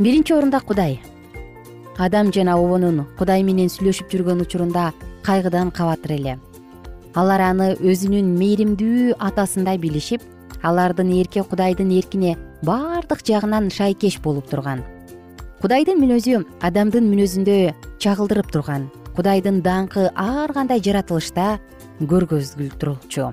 Биринчи 0.00 0.34
орунда 0.34 0.60
кудай. 0.60 0.98
Адам 1.96 2.32
жана 2.32 2.58
обонун 2.58 3.06
кудай 3.18 3.46
менен 3.46 3.70
сүйлөшүп 3.70 4.10
жүргөн 4.10 4.42
учурунда 4.42 4.90
кайгыдан 5.22 5.70
кабатыр 5.70 6.18
эле. 6.18 6.38
Алар 7.14 7.52
аны 7.52 7.76
өзүнүн 7.78 8.34
мээримдүү 8.34 9.14
атасындай 9.18 9.78
билишип 9.78 10.22
алардын 10.62 11.14
эрке 11.20 11.44
кудайдын 11.44 11.94
эркине 11.94 12.36
баардык 12.62 13.24
жагынан 13.26 13.70
шайкеш 13.70 14.20
болуп 14.20 14.50
турган. 14.50 14.84
Кудайдын 15.60 16.00
мүнөзү 16.00 16.44
адамдын 16.64 17.06
мүнөзүндө 17.10 17.56
чагылдырып 18.00 18.50
турган. 18.52 18.88
Кудайдын 19.16 19.60
даңкы 19.64 20.08
ар 20.14 20.52
кандай 20.52 20.80
жаратылышта 20.80 21.58
көргөзүлүп 22.00 22.76
турчу 22.80 23.30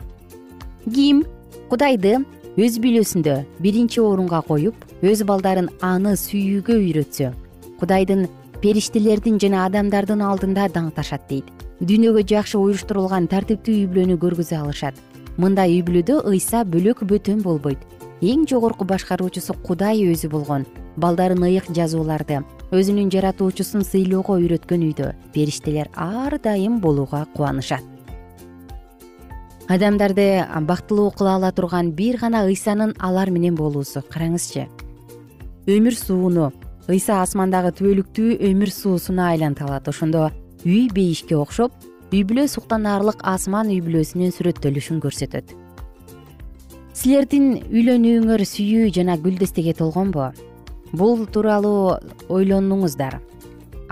ким? 0.93 1.24
Кудайды 1.69 2.17
өз 2.57 2.79
бүлөсүндө 2.84 3.36
биринчи 3.63 4.01
орунга 4.01 4.41
коюп 4.48 4.75
өз 5.03 5.24
балдарын 5.27 5.69
аны 5.84 6.15
сүйүүгө 6.19 6.77
үйрөтсө 6.81 7.34
кудайдын 7.79 8.25
периштелердин 8.63 9.38
жана 9.39 9.65
адамдардын 9.67 10.24
алдында 10.25 10.65
даңкташат 10.74 11.27
дейт. 11.29 11.51
Дүйнөгө 11.77 12.24
жакшы 12.31 12.57
уюштурулган 12.57 13.27
тартиптүү 13.29 13.75
үй 13.75 13.89
бүлөнү 13.91 14.17
көргүзө 14.24 14.57
алышат. 14.57 14.96
Мындай 15.38 15.75
үй 15.75 15.84
бүлөдө 15.86 16.24
ыйса 16.31 16.63
бөлөк 16.65 17.03
бөтөн 17.05 17.43
болбойт 17.46 17.84
эң 18.21 18.47
жогорку 18.50 18.86
башкаруучусу 18.86 19.53
кудай 19.62 20.01
өзү 20.09 20.29
болгон. 20.31 20.65
Балдарын 20.97 21.43
ыйык 21.45 21.69
жазууларды 21.69 22.41
өзүнүн 22.74 23.12
жаратуучусун 23.13 23.83
сыйлоого 23.86 24.39
үйрөткөн 24.41 24.86
үйдө 24.88 25.12
периштелер 25.33 25.91
ар 25.93 26.39
дайым 26.41 26.79
болууга 26.81 27.27
кубанышат. 27.36 27.83
Адамдарды 29.67 30.47
бактылуу 30.65 31.12
кыла 31.12 31.36
ала 31.36 31.51
турган 31.51 31.91
бир 31.91 32.17
гана 32.17 32.45
ыйсанын 32.47 32.95
алар 33.00 33.29
менен 33.29 33.55
болуусу 33.55 34.01
караңызчы. 34.01 34.65
Өмүр 35.67 35.93
сууну 35.93 36.51
ыйса 36.88 37.21
асмандагы 37.21 37.75
түбөлүктүү 37.77 38.39
өмүр 38.50 38.71
суусуна 38.71 39.29
айлантып 39.33 39.67
алат. 39.67 39.88
Ошондо 39.91 40.31
үй 40.65 40.88
бейишке 40.89 41.36
окшоп 41.36 41.75
үй 42.12 42.24
бүлө 42.24 42.47
суктанаарлык 42.47 43.21
асман 43.21 43.69
үй 43.69 43.83
бүлөсүнүн 43.83 44.31
сүрөттөлүшүн 44.33 45.03
көрсөтөт 45.03 45.66
силердин 46.98 47.60
үйлөнүүңөр 47.70 48.42
сүйүү 48.48 48.88
жана 48.96 49.20
гүлдестикке 49.22 49.75
толгонбу 49.77 50.32
бул 50.98 51.20
тууралуу 51.30 52.00
ойлонуңуздар. 52.34 53.20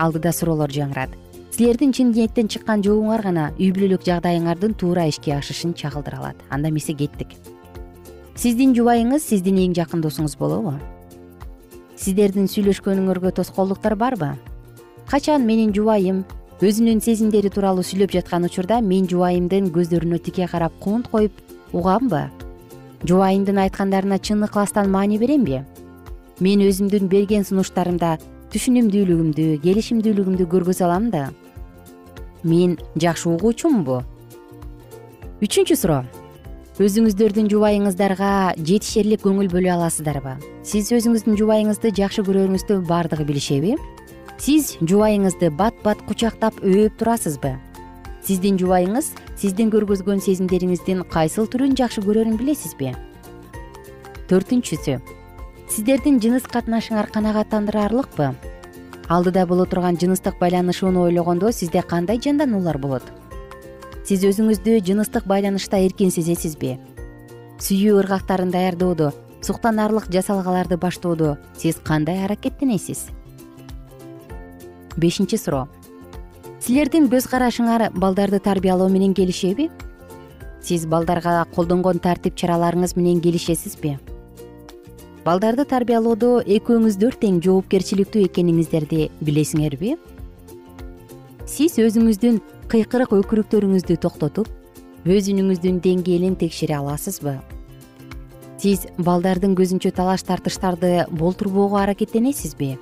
Алдыда 0.02 0.32
суроолор 0.34 0.72
жаңырат. 0.74 1.12
Силердин 1.54 1.92
чын 1.94 2.10
ниеттен 2.10 2.48
чыккан 2.50 2.82
жообуңар 2.82 3.22
гана 3.22 3.44
үй 3.60 3.68
бүлөлүк 3.76 4.02
жагдайыңардын 4.08 4.74
туура 4.80 5.04
ишке 5.06 5.36
ашышын 5.36 5.76
чагылдыра 5.78 6.18
алат. 6.18 6.40
Анда 6.50 6.72
эмесе 6.72 6.96
кеттик. 6.98 7.36
Сиздин 8.34 8.74
жубайыңыз 8.74 9.22
сиздин 9.22 9.60
эң 9.62 9.76
жакын 9.78 10.02
досуңуз 10.02 10.34
болобу. 10.40 10.74
Сиздердин 11.94 12.50
сүйлөшкөнүңөргө 12.50 13.36
тоскоолдуктар 13.38 13.94
барбы? 13.94 14.32
Качан 15.06 15.46
менин 15.46 15.70
жубайым 15.72 16.24
өзүнүн 16.58 16.98
сезимдери 17.06 17.54
тууралуу 17.54 17.86
сүйлөп 17.86 18.18
жаткан 18.18 18.50
учурда 18.50 18.80
мен 18.82 19.06
жубайымдын 19.06 19.70
көздөрүнө 19.70 20.18
тике 20.26 20.50
карап 20.50 20.74
кунт 20.82 21.06
коюп 21.12 21.32
угамбы 21.72 22.26
жубайымдын 23.06 23.58
айткандарына 23.64 24.18
чын 24.18 24.44
ыкластан 24.46 24.90
маани 24.90 25.18
беремби 25.18 25.62
мен 26.40 26.62
өзүмдүн 26.66 27.08
берген 27.08 27.44
сунуштарымда 27.48 28.16
түшүнүмдүүлүгүмдү 28.52 29.46
келишимдүүлүгүмдү 29.64 30.46
көргөзө 30.52 30.84
алам 30.86 31.10
да. 31.10 31.30
Мен 32.44 32.76
жакшы 33.00 33.30
угуучумунбу 33.32 34.02
үчүнчү 35.44 35.76
суроо. 35.76 36.04
Өзүңүздөрдүн 36.76 37.48
жубайыңыздарга 37.48 38.30
жетишерлик 38.60 39.22
көңүл 39.24 39.48
бөлө 39.48 39.70
аласыздарбы 39.78 40.34
сиз 40.60 40.90
өзүңүздүн 40.92 41.38
жубайыңызды 41.40 41.94
жакшы 41.96 42.24
көрөрүңүздү 42.26 42.82
баардыгы 42.90 43.24
билишеби 43.24 43.78
сиз 44.36 44.74
жубайыңызды 44.82 45.48
бат 45.56 45.78
бат 45.86 46.02
кучактап 46.04 46.60
өөп 46.60 46.98
турасызбы 47.00 47.54
сиздин 48.26 48.60
жубайыңыз 48.60 49.08
сиздин 49.40 49.72
көргөзгөн 49.72 50.20
сезимдериңиздин 50.20 51.04
кайсыл 51.08 51.48
түрүн 51.48 51.78
жакшы 51.80 52.04
көрөрүн 52.04 52.36
билесизби 52.42 52.92
төртүнчүсү. 54.30 55.00
Сиздердин 55.70 56.20
жыныс 56.22 56.46
катнашыңар 56.50 57.10
канагаттандыраарлыкпы 57.14 58.32
алдыда 59.08 59.46
боло 59.46 59.66
турган 59.66 59.98
жыныстык 59.98 60.38
байланышууну 60.40 61.02
ойлогондо 61.06 61.52
сизде 61.52 61.82
кандай 61.82 62.20
жандануулар 62.22 62.78
болот? 62.78 63.02
Сиз 64.06 64.24
өзүңүздү 64.26 64.80
жыныстык 64.86 65.26
байланышта 65.26 65.78
эркин 65.82 66.10
сезесизби 66.14 66.76
сүйүү 67.58 68.00
ыргактарын 68.02 68.50
даярдоодо 68.52 69.12
суктанаарлык 69.46 70.10
жасалгаларды 70.12 70.76
баштоодо 70.76 71.36
сиз 71.56 71.78
кандай 71.82 72.24
аракеттенесиз? 72.24 73.06
Бешинчи 74.96 75.38
суроо. 75.38 75.68
Силердин 76.60 77.08
көз 77.12 77.28
карашыңар 77.30 77.90
балдарды 77.94 78.40
тарбиялоо 78.40 78.88
менен 78.88 79.14
келишеби? 79.14 79.70
Сиз 80.60 80.86
балдарга 80.86 81.44
колдонгон 81.54 82.00
тартип 82.02 82.34
чараларыңыз 82.34 82.96
менен 82.96 83.20
келишесизби 83.22 83.96
балдарды 85.26 85.64
тарбиялоодо 85.66 86.44
экөөңүздөр 86.54 87.16
тең 87.18 87.40
жоопкерчиликтүү 87.42 88.28
экениңиздерди 88.28 89.08
билесиңерби 89.26 89.96
сиз 91.50 91.74
өзүңүздүн 91.82 92.38
кыйкырык 92.70 93.14
өкүрүктөрүңүздү 93.16 93.96
токтотуп 94.04 94.46
өз 95.02 95.30
үнүңүздүн 95.32 95.80
деңгээлин 95.82 96.36
текшере 96.38 96.76
аласызбы? 96.78 97.34
Сиз 98.62 98.86
балдардын 99.02 99.58
көзүнчө 99.58 99.90
талаш 99.98 100.22
тартыштарды 100.30 100.92
болтурбоого 101.10 101.82
аракеттенесизби 101.82 102.76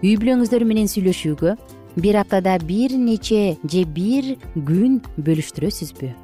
үй 0.00 0.16
бүлөңүздөр 0.16 0.64
менен 0.64 0.88
сүйлөшүүгө 0.88 1.56
бир 2.00 2.22
аптада 2.24 2.56
бир 2.64 2.96
нече 2.96 3.58
же 3.68 3.84
бир 3.84 4.38
күн 4.56 5.02
бөлүштүрөсүзбү 5.20 6.14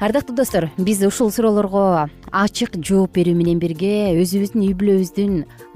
ардактуу 0.00 0.36
достор 0.36 0.70
биз 0.78 1.00
ушул 1.02 1.30
суроолорго 1.34 2.06
ачык 2.30 2.76
жооп 2.86 3.16
берүү 3.18 3.34
менен 3.34 3.58
бирге 3.58 4.14
өзүбүздүн 4.22 4.62
үй 4.68 4.74
бүлөбүздүн 4.78 5.32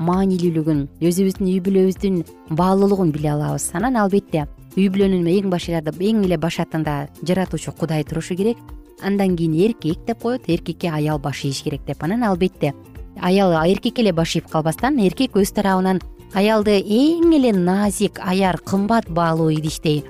маанилүүлүгүн 0.06 0.82
өзүбүздүн 1.02 1.48
үй 1.50 1.58
бүлөбүздүн 1.66 2.20
баалуулугун 2.54 3.10
биле 3.10 3.32
алабыз. 3.32 3.72
Анан 3.74 3.98
албетте 3.98 4.44
үй 4.76 4.86
бүлөнүн 4.94 5.26
эң 5.26 6.22
эле 6.22 6.38
башатында 6.38 7.08
жаратуучу 7.26 7.72
кудай 7.72 8.04
турушу 8.04 8.36
керек. 8.36 8.58
Андан 9.02 9.34
кийин 9.36 9.58
эркек 9.58 10.06
деп 10.06 10.22
коет 10.22 10.46
эркекке 10.46 10.90
аял 10.90 11.18
баш 11.18 11.42
ийиш 11.44 11.62
керек 11.62 11.82
деп. 11.84 12.02
Анан 12.04 12.22
албетте 12.22 12.74
аял 13.20 13.50
эркекке 13.50 14.02
эле 14.02 14.12
баш 14.12 14.36
ийип 14.36 14.46
калбастан 14.46 15.02
эркек 15.02 15.34
өз 15.34 15.50
тарабынан 15.50 15.98
аялды 16.32 16.78
эң 16.78 17.34
эле 17.34 17.52
назик 17.52 18.22
аяр 18.22 18.58
кымбат 18.58 19.10
баалуу 19.10 19.50
идиштей. 19.50 20.04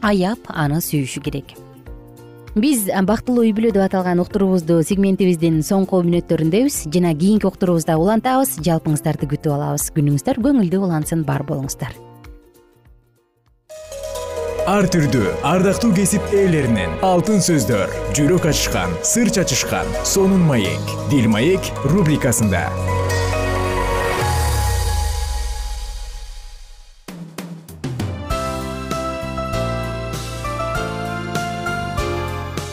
Аяп 0.00 0.40
аны 0.48 0.80
сүйүшү 0.80 1.20
керек 1.20 1.65
биз 2.56 2.86
бактылуу 3.04 3.44
үй 3.44 3.52
бүлө 3.52 3.70
деп 3.76 3.84
аталган 3.84 4.20
уктуруубузду 4.22 4.78
сегментибиздин 4.88 5.60
соңку 5.66 6.00
мүнөттөрүндөбүз 6.06 6.86
жана 6.94 7.12
кийинки 7.12 7.44
уктуруубузда 7.50 7.98
улантабыз 8.00 8.56
жалпыңыздарды 8.64 9.28
күтүп 9.28 9.52
алабыз. 9.52 9.90
Күнүңүздөр 9.96 10.40
көңүлдүү 10.46 10.80
улансын 10.88 11.24
бар 11.28 11.44
болуңуздар. 11.48 11.92
Ар 14.66 14.88
түрдүү 14.90 15.34
ардактуу 15.46 15.92
кесип 15.94 16.32
ээлеринен 16.34 16.96
алтын 17.06 17.44
сөздөр 17.44 17.92
жүрөк 18.16 18.48
ачышкан 18.50 18.96
сыр 19.06 19.30
чачышкан 19.30 19.92
сонун 20.02 20.42
маек 20.48 20.96
дил 21.12 21.28
маек 21.30 21.70
рубрикасында 21.92 22.64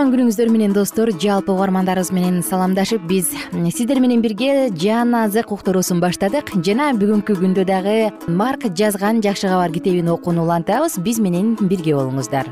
кутман 0.00 0.14
күнүңүздөр 0.14 0.48
менен 0.48 0.72
достор 0.72 1.10
жалпы 1.12 1.52
угармандарыбыз 1.52 2.08
менен 2.16 2.38
саламдашып 2.40 3.02
биз 3.04 3.34
сиздер 3.76 3.98
менен 4.00 4.22
бирге 4.24 4.70
жан 4.72 5.12
азык 5.14 5.50
уктуруусун 5.52 6.00
баштадык. 6.00 6.54
Жана 6.64 6.86
бүгүнкү 6.96 7.34
күндө 7.36 7.66
дагы 7.68 8.08
марк 8.26 8.64
жазган 8.72 9.20
жакшы 9.20 9.50
кабар 9.52 9.68
китебин 9.70 10.08
окууну 10.08 10.46
улантабыз. 10.46 10.96
Биз 11.04 11.20
менен 11.20 11.52
бирге 11.60 11.92
болуңуздар. 11.98 12.48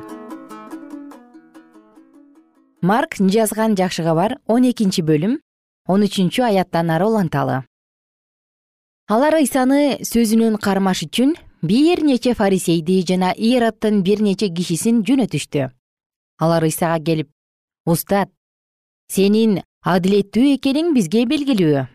Марк 2.82 3.16
жазган 3.16 3.78
жакшы 3.80 4.04
кабар 4.04 4.36
он 4.46 4.68
экинчи 4.68 5.00
бөлүм 5.00 5.38
он 5.86 6.04
үчүнчү 6.04 6.44
аяттан 6.50 6.90
ары 6.90 7.08
уланталы. 7.08 7.62
Алар 9.08 9.38
ыйсаны 9.40 10.04
сөзүнөн 10.04 10.60
кармаш 10.60 11.06
үчүн 11.08 11.32
бир 11.62 12.04
нече 12.04 12.34
фарисейди 12.34 13.00
жана 13.08 13.32
ироддун 13.32 14.02
бир 14.02 14.20
нече 14.20 14.52
кишисин 14.52 15.00
жөнөтүштү. 15.00 15.70
Алар 16.38 16.68
ыйсага 16.68 17.00
келип 17.02 17.32
устат 17.88 18.30
сенин 19.12 19.58
адилеттүү 19.82 20.54
экениң 20.56 20.92
бизге 20.96 21.24
белгилүү. 21.30 21.86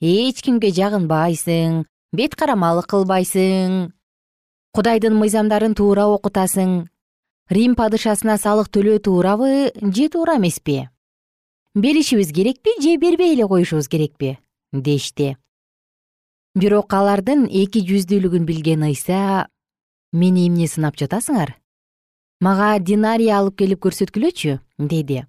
Эч 0.00 0.42
кимге 0.44 0.72
жагынбайсың 0.76 1.84
бет 2.16 2.36
карамалык 2.40 2.88
кылбайсың. 2.92 3.92
Кудайдын 4.76 5.16
мыйзамдарын 5.20 5.76
туура 5.78 6.08
окутасың. 6.16 6.88
Рим 7.50 7.78
падышасына 7.78 8.36
салык 8.42 8.72
төлөө 8.74 9.00
туурабы 9.06 9.72
же 9.72 10.08
туура 10.10 10.36
эмеспи? 10.40 10.88
Беришибиз 11.74 12.32
керекпи 12.32 12.80
же 12.82 12.96
бербей 12.96 13.34
эле 13.34 13.46
коюшубуз 13.46 13.88
керекпи? 13.88 14.38
Дешти 14.72 15.36
бирок 16.56 16.94
алардын 16.96 17.44
эки 17.52 17.82
жүздүүлүгүн 17.84 18.46
билген 18.48 18.86
ыйса 18.86 19.46
мени 20.16 20.46
эмне 20.48 20.64
сынап 20.72 20.96
жатасыңар 20.96 21.52
мага 22.40 22.78
динарий 22.78 23.30
алып 23.32 23.56
келип 23.58 23.80
көрсөткүлөчү? 23.84 24.58
деди. 24.78 25.24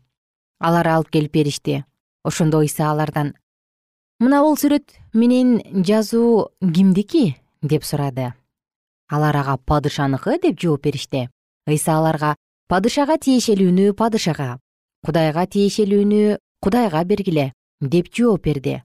Алар 0.59 0.87
алып 0.87 1.09
келип 1.11 1.33
беришти. 1.33 1.83
Ошондо 2.23 2.59
ыйса 2.59 2.89
алардан. 2.91 3.35
Мына 4.19 4.41
бул 4.41 4.57
сүрөт 4.57 4.97
менен 5.13 5.61
жазуу 5.83 6.49
кимдики? 6.61 7.37
деп 7.61 7.83
сурады. 7.83 8.33
Алар 9.09 9.35
ага 9.37 9.57
падышаныкы 9.57 10.39
деп 10.41 10.59
жооп 10.59 10.83
беришти. 10.83 11.29
Ыйса 11.67 11.97
аларга 11.97 12.35
падышага 12.67 13.17
тиешелүүнү 13.17 13.93
падышага 13.93 14.57
кудайга 15.05 15.45
тиешелүүнү 15.47 16.37
кудайга 16.63 17.03
бергиле 17.05 17.53
деп 17.81 18.11
жооп 18.11 18.43
берди. 18.43 18.81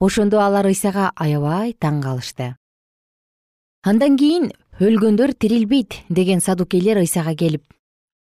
Ошондо 0.00 0.42
алар 0.44 0.66
ыйсага 0.68 1.12
аябай 1.16 1.72
таң 1.72 2.02
калышты. 2.04 2.56
Андан 3.82 4.18
кийин 4.18 4.50
өлгөндөр 4.76 5.32
тирилбейт 5.32 5.94
деген 6.12 6.42
садукейлер 6.44 6.98
ыйсага 7.00 7.32
келип 7.32 7.62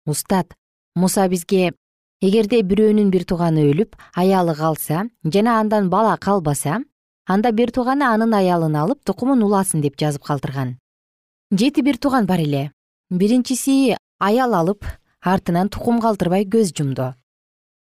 устат 0.05 0.51
муса 0.99 1.23
бизге 1.31 1.69
эгерде 2.19 2.59
бирөөнүн 2.67 3.13
бир 3.13 3.23
тууганы 3.23 3.63
өлүп 3.69 3.95
аялы 4.19 4.51
калса 4.57 5.05
жана 5.23 5.53
андан 5.61 5.87
бала 5.87 6.17
калбаса 6.17 6.81
анда 7.25 7.53
бир 7.55 7.71
тууганы 7.71 8.03
анын 8.09 8.35
аялын 8.35 8.75
алып 8.75 8.99
тукумун 9.07 9.39
уласын 9.39 9.79
деп 9.79 9.95
жазып 9.95 10.27
калтырган. 10.27 10.75
Жети 11.51 11.79
бир 11.81 11.95
тууган 11.95 12.27
бар 12.27 12.43
эле. 12.43 12.71
Биринчиси 13.09 13.95
аял 14.19 14.53
алып 14.53 14.83
артынан 15.21 15.69
тукум 15.69 16.01
калтырбай 16.01 16.43
көз 16.43 16.75
жумду 16.75 17.13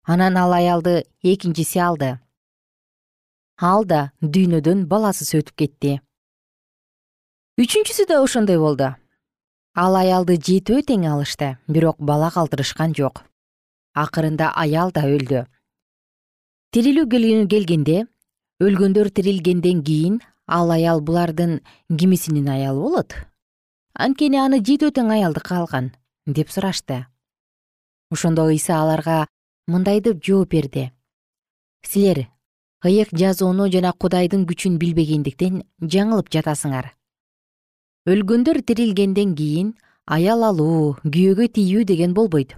анан 0.04 0.37
ал 0.38 0.52
аялды 0.52 1.02
экинчиси 1.24 1.82
алды. 1.82 2.20
Ал 3.59 3.85
да 3.85 4.12
дүйнөдөн 4.22 4.87
баласыз 4.87 5.35
өтүп 5.35 5.56
кетти 5.56 6.00
үчүнчүсү 7.57 8.05
да 8.05 8.21
ошондой 8.21 8.59
болду. 8.61 8.90
Ал 9.73 9.95
аялды 9.97 10.35
жетөө 10.37 10.83
тең 10.90 11.07
алышты 11.09 11.55
бирок 11.73 11.97
бала 11.97 12.29
калтырышкан 12.31 12.92
жок. 12.92 13.23
Акырында 13.97 14.51
аял 14.53 14.92
да 14.92 15.07
өлдү. 15.09 15.47
Тирилүү 16.77 17.07
келгенде 17.49 18.03
өлгөндөр 18.61 19.09
тирилгенден 19.09 19.81
кийин 19.83 20.21
ал 20.47 20.71
аял 20.71 21.01
булардын 21.01 21.62
кимисинин 21.88 22.49
аялы 22.49 22.83
болот. 22.83 23.16
Анткени 23.95 24.37
аны 24.37 24.61
жетөө 24.61 24.92
тең 24.92 25.09
аялдыкы 25.16 25.57
алган 25.57 25.95
деп 26.27 26.53
сурашты. 26.53 27.07
Ошондо 28.12 28.45
ыйса 28.53 28.83
аларга 28.83 29.29
мындай 29.66 30.03
деп 30.03 30.21
жооп 30.21 30.53
берди. 30.53 30.92
Силер 31.81 32.27
ыйык 32.85 33.16
жазууну 33.16 33.73
жана 33.73 33.97
кудайдын 33.97 34.45
күчүн 34.45 34.77
билбегендиктен 34.77 35.64
жаңылып 35.81 36.29
жатасыңар 36.29 36.92
өлгөндөр 38.07 38.62
тирилгенден 38.62 39.35
кийин 39.35 39.75
аял 40.07 40.45
алуу 40.47 40.95
күйөөгө 41.03 41.49
тийүү 41.59 41.83
деген 41.90 42.14
болбойт. 42.14 42.55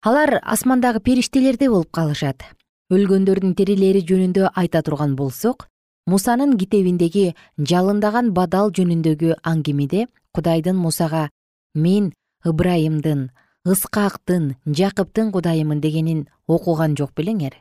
Алар 0.00 0.40
асмандагы 0.40 1.00
периштелердей 1.04 1.68
болуп 1.68 1.90
калышат. 1.92 2.40
Өлгөндөрдүн 2.88 3.54
тирилери 3.58 4.00
жөнүндө 4.08 4.50
айта 4.56 4.82
турган 4.82 5.16
болсок 5.16 5.68
мусанын 6.06 6.56
китебиндеги 6.60 7.34
жалындаган 7.58 8.32
бадал 8.36 8.72
жөнүндөгү 8.76 9.36
аңгемеде 9.52 10.06
кудайдын 10.36 10.76
мусага 10.76 11.28
мен 11.74 12.10
ыбрайымдын 12.44 13.30
ыскактын 13.64 14.50
жакыптын 14.80 15.32
кудайымын 15.32 15.80
дегенин 15.80 16.26
окуган 16.48 16.96
жок 17.00 17.14
белеңер 17.16 17.56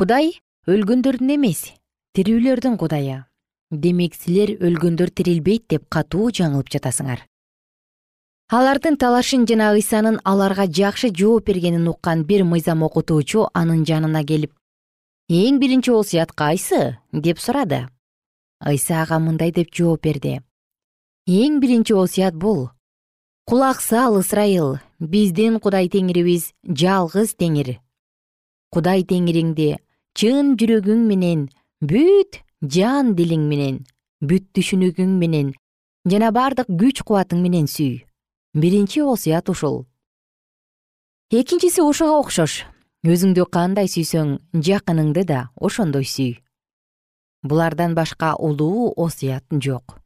кудай 0.00 0.32
өлгөндөрдүн 0.68 1.36
эмес 1.36 1.66
тирүүлөрдүн 2.16 2.80
кудайы 2.80 3.20
демек 3.72 4.14
силер 4.14 4.54
өлгөндөр 4.60 5.10
тирилбейт 5.10 5.66
деп 5.72 5.88
катуу 5.88 6.30
жаңылып 6.30 6.70
жатасыңар. 6.76 7.26
Алардын 8.52 8.98
талашын 9.00 9.48
жана 9.48 9.72
ыйсанын 9.72 10.20
аларга 10.24 10.68
жакшы 10.68 11.08
жооп 11.08 11.48
бергенин 11.48 11.88
уккан 11.88 12.24
бир 12.28 12.44
мыйзам 12.44 12.82
окутуучу 12.84 13.48
анын 13.54 13.86
жанына 13.88 14.22
келип 14.28 14.52
эң 15.32 15.58
биринчи 15.58 15.90
осуят 15.90 16.32
кайсы 16.32 16.98
деп 17.12 17.38
сурады. 17.40 17.88
Ыйса 18.60 19.02
ага 19.02 19.18
мындай 19.18 19.52
деп 19.52 19.72
жооп 19.72 20.02
берди. 20.04 20.42
Эң 21.26 21.60
биринчи 21.60 21.94
осуят 21.94 22.34
бул. 22.34 22.68
Кулак 23.46 23.80
сал 23.80 24.18
ысрайыл 24.18 24.78
биздин 24.98 25.58
кудай 25.60 25.88
теңирибиз 25.88 26.52
жалгыз 26.66 27.34
теңир. 27.40 27.80
Кудай 28.70 29.02
теңириңди 29.08 29.78
чын 30.14 30.56
жүрөгүң 30.60 31.06
менен 31.08 31.48
бүт 31.80 32.42
жан 32.62 33.14
дилиң 33.18 33.48
менен 33.50 33.80
бүт 34.22 34.52
түшүнүгүң 34.54 35.16
менен 35.18 35.50
жана 36.06 36.30
бардык 36.30 36.68
күч 36.70 37.02
кубатың 37.02 37.42
менен 37.42 37.66
сүй. 37.66 38.04
Биринчи 38.54 39.02
осуят 39.02 39.48
ушул. 39.48 39.86
Экинчиси 41.30 41.80
ошого 41.80 42.20
окшош. 42.20 42.62
Өзүңдү 43.02 43.48
кандай 43.50 43.88
сүйсөң 43.90 44.36
жакыныңды 44.54 45.24
да 45.26 45.48
ошондой 45.56 46.04
сүй. 46.06 46.38
Булардан 47.42 47.94
башка 47.94 48.36
улуу 48.36 48.92
осуят 48.96 49.44
жок. 49.50 49.98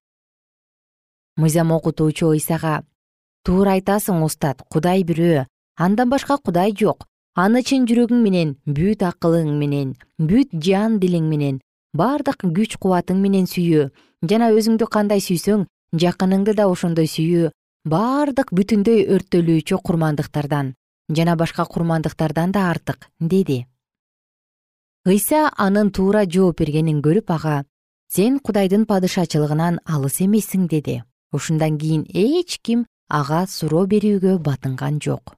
Мыйзам 1.36 1.72
окутуучу 1.76 2.32
ыйсага 2.32 2.86
туура 3.44 3.76
айтасың 3.76 4.22
устат 4.24 4.62
кудай 4.72 5.04
бирөө 5.04 5.44
андан 5.76 6.08
башка 6.08 6.38
кудай 6.38 6.72
жок. 6.72 7.04
Аны 7.36 7.60
чын 7.60 7.84
жүрөгүң 7.84 8.22
менен 8.24 8.56
бүт 8.64 9.02
акылың 9.04 9.58
менен 9.60 9.92
бүт 10.16 10.56
жан 10.56 10.96
дилиң 11.02 11.28
менен 11.28 11.60
бардык 11.98 12.44
күч 12.56 12.78
кубатың 12.80 13.20
менен 13.20 13.46
сүйүү. 13.50 13.90
Жана 14.30 14.50
өзүңдү 14.54 14.88
кандай 14.90 15.20
сүйсөң 15.20 15.66
жакыныңды 16.02 16.54
да 16.56 16.68
ошондой 16.72 17.08
сүйүү. 17.10 17.52
Бардык 17.86 18.50
бүтүндөй 18.56 19.06
өрттөлүүчү 19.14 19.78
курмандыктардан 19.86 20.74
жана 21.08 21.36
башка 21.36 21.64
курмандыктардан 21.64 22.52
да 22.52 22.70
артык 22.70 23.08
деди. 23.20 23.66
Ыйса 25.06 25.50
анын 25.56 25.90
туура 25.90 26.24
жооп 26.26 26.58
бергенин 26.58 27.00
көрүп 27.02 27.30
ага 27.30 27.64
сен 28.10 28.40
кудайдын 28.40 28.86
падышачылыгынан 28.90 29.80
алыс 29.86 30.20
эмессиң 30.20 30.66
деди. 30.68 31.02
Ушундан 31.32 31.78
кийин 31.78 32.04
эч 32.12 32.58
ким 32.62 32.86
ага 33.08 33.46
суроо 33.46 33.86
берүүгө 33.86 34.38
батынган 34.38 34.98
жок. 35.00 35.36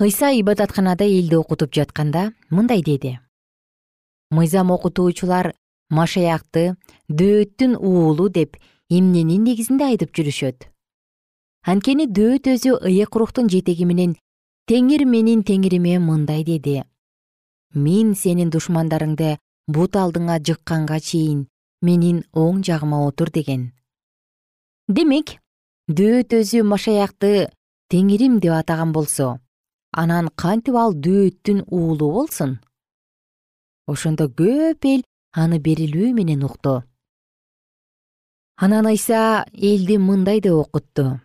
Ыйса 0.00 0.32
ибадатканада 0.32 1.04
элди 1.04 1.34
окутуп 1.36 1.74
жатканда 1.74 2.32
мындай 2.50 2.82
деди 2.82 3.18
мыйзам 4.30 4.70
окутуучулар 4.70 5.52
машаякты 5.90 6.76
дөөттүн 7.08 7.76
уулу 7.76 8.28
деп 8.28 8.56
эмненин 8.90 9.44
негизинде 9.44 9.84
айтып 9.90 10.14
жүрүшөт. 10.16 10.68
Анткени 11.66 12.06
дөөт 12.06 12.46
өзү 12.54 12.78
ыйык 12.88 13.16
рухтун 13.16 13.50
жетеги 13.50 13.84
менен 13.84 14.16
теңир 14.70 15.04
менин 15.04 15.42
теңириме 15.42 15.98
мындай 15.98 16.44
деди. 16.44 16.84
Мен 17.74 18.14
сенин 18.14 18.50
душмандарыңды 18.50 19.36
бут 19.68 19.96
алдыңа 19.96 20.38
жыкканга 20.46 21.00
чейин 21.00 21.46
менин 21.82 22.24
оң 22.32 22.62
жагыма 22.64 23.04
отур 23.06 23.30
деген. 23.30 23.72
Демек 24.88 25.36
дөөт 25.88 26.34
өзү 26.40 26.62
машаякты 26.62 27.50
теңирим 27.90 28.38
деп 28.40 28.54
атаган 28.54 28.92
болсо 28.92 29.38
анан 29.92 30.30
кантип 30.36 30.76
ал 30.78 30.94
дөөттүн 30.94 31.64
уулу 31.66 32.10
болсун 32.16 32.58
ошондо 33.92 34.28
көп 34.40 34.86
эл 34.92 35.02
аны 35.32 35.58
берилүү 35.58 36.12
менен 36.14 36.44
укту. 36.48 36.82
Анан 38.56 38.86
ыйса 38.86 39.44
элди 39.52 39.96
мындай 39.98 40.40
деп 40.40 40.54
окутту 40.64 41.20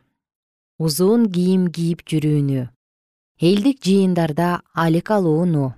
узун 0.77 1.29
кийим 1.31 1.67
кийип 1.71 2.03
жүрүүнү. 2.03 2.67
Элдик 3.39 3.79
жыйындарда 3.83 4.61
алек 4.73 5.11
алууну 5.11 5.73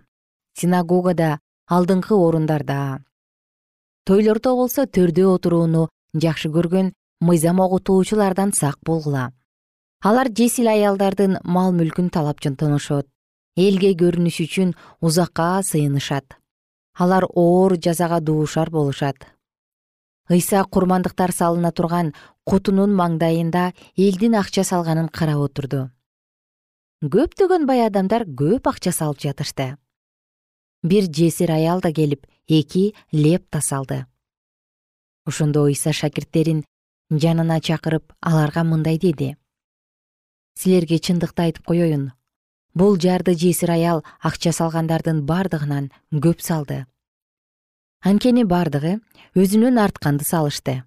синагогада 0.58 1.38
алдыңкы 1.70 2.16
орундарда. 2.18 3.04
Тойлордо 4.06 4.56
болсо 4.58 4.86
төрдө 4.86 5.28
отурууну 5.36 5.90
жакшы 6.14 6.50
көргөн 6.50 6.94
мыйзам 7.22 7.60
окутуучулардан 7.60 8.54
сак 8.54 8.80
болгула. 8.82 9.34
Алар 10.02 10.30
жесил 10.30 10.70
аялдардын 10.70 11.38
мал 11.44 11.74
мүлкүн 11.74 12.10
талап 12.10 12.42
жонтонушот 12.42 13.08
элге 13.58 13.94
көрүнүш 13.98 14.38
үчүн 14.46 14.74
узакка 15.02 15.62
сыйынышат 15.66 16.38
алар 16.98 17.26
оор 17.34 17.78
жазага 17.78 18.20
дуушар 18.20 18.70
болушат. 18.70 19.28
Ыйса 20.30 20.64
курмандыктар 20.66 21.32
салына 21.32 21.72
турган 21.72 22.14
кутунун 22.44 22.96
маңдайында 22.98 23.72
элдин 23.96 24.36
акча 24.36 24.64
салганын 24.64 25.08
карап 25.08 25.46
отурду. 25.46 25.90
Көптөгөн 27.02 27.68
бай 27.70 27.86
адамдар 27.86 28.26
көп 28.26 28.68
акча 28.68 28.92
салып 28.92 29.22
жатышты. 29.22 29.78
Бир 30.84 31.08
жесир 31.14 31.52
аял 31.52 31.82
да 31.82 31.94
келип 31.94 32.26
эки 32.48 32.94
лепта 33.12 33.62
салды. 33.62 34.06
Ошондо 35.26 35.68
ыйса 35.70 35.94
шакирттерин 35.94 36.66
жанына 37.12 37.62
чакырып 37.62 38.14
аларга 38.22 38.64
мындай 38.64 38.98
деди. 38.98 39.36
Силерге 40.58 40.98
чындыкты 40.98 41.44
айтып 41.48 41.66
коеюн 41.66 42.12
бул 42.78 42.98
жарды 43.02 43.34
жесир 43.34 43.72
аял 43.74 44.04
акча 44.22 44.52
салгандардын 44.54 45.24
бардыгынан 45.26 45.90
көп 46.14 46.44
салды. 46.46 46.86
Анткени 48.06 48.44
бардыгы 48.46 49.00
өзүнөн 49.34 49.82
артканды 49.82 50.26
салышты. 50.28 50.84